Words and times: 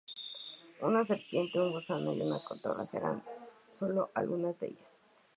Una 0.81 1.05
Serpiente, 1.05 1.59
un 1.59 1.73
Gusano 1.73 2.09
o 2.09 2.13
una 2.15 2.43
Cotorra 2.47 2.87
serán 2.87 3.23
sólo 3.77 4.09
algunas 4.15 4.59
de 4.59 4.69
ellas... 4.69 4.91